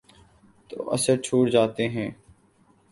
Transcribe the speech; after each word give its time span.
تو 0.69 0.89
اثر 0.91 1.17
چھوڑ 1.21 1.49
جاتے 1.49 1.87
ہیں۔ 1.89 2.09